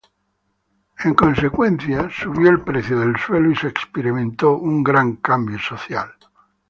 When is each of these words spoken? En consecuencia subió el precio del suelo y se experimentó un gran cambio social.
En 1.03 1.13
consecuencia 1.13 2.09
subió 2.09 2.49
el 2.49 2.61
precio 2.61 2.97
del 2.99 3.17
suelo 3.17 3.51
y 3.51 3.55
se 3.55 3.67
experimentó 3.67 4.57
un 4.57 4.81
gran 4.83 5.17
cambio 5.17 5.59
social. 5.59 6.11